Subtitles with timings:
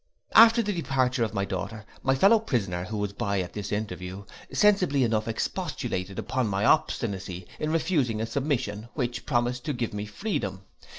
[0.33, 4.23] After the departure of my daughter, my fellow prisoner, who was by at this interview,
[4.51, 10.07] sensibly enough expostulated upon my obstinacy, in refusing a submission, which promised to give me
[10.07, 10.63] freedom.